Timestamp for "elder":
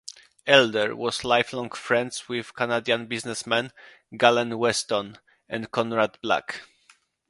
0.47-0.95